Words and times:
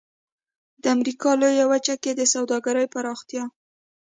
د 0.81 0.83
امریکا 0.95 1.31
لویې 1.41 1.65
وچې 1.71 1.95
کې 2.03 2.11
د 2.15 2.21
سوداګرۍ 2.33 2.87
پراختیا. 2.93 3.43